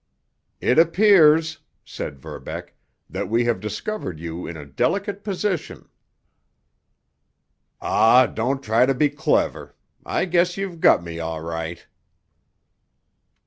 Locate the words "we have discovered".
3.29-4.19